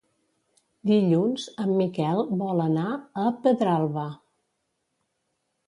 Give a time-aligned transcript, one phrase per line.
[0.91, 4.09] Dilluns en Miquel vol anar a Pedralba.